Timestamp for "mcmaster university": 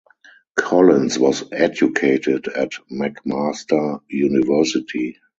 2.91-5.19